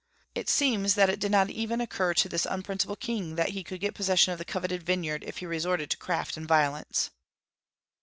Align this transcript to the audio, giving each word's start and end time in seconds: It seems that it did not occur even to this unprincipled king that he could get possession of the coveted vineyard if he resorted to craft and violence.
It 0.33 0.49
seems 0.49 0.95
that 0.95 1.11
it 1.11 1.19
did 1.19 1.29
not 1.29 1.47
occur 1.51 1.53
even 1.53 1.79
to 2.15 2.27
this 2.27 2.47
unprincipled 2.49 2.99
king 3.01 3.35
that 3.35 3.49
he 3.49 3.63
could 3.63 3.79
get 3.79 3.93
possession 3.93 4.31
of 4.31 4.39
the 4.39 4.45
coveted 4.45 4.81
vineyard 4.81 5.23
if 5.27 5.37
he 5.37 5.45
resorted 5.45 5.91
to 5.91 5.97
craft 5.97 6.37
and 6.37 6.47
violence. 6.47 7.11